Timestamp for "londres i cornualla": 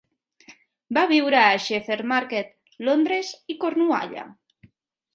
2.91-4.29